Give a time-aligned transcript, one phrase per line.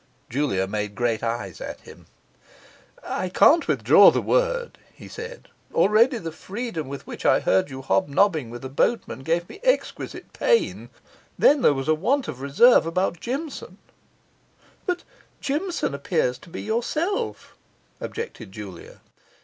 [0.31, 2.07] Julia made great eyes at him.
[3.03, 7.83] 'I can't withdraw the word,' he said: 'already the freedom with which I heard you
[7.83, 10.89] hobnobbing with a boatman gave me exquisite pain.
[11.37, 13.77] Then there was a want of reserve about Jimson'
[14.87, 15.03] 'But
[15.39, 17.55] Jimson appears to be yourself,'
[17.99, 19.01] objected Julia.